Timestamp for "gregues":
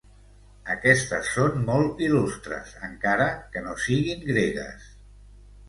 4.33-4.93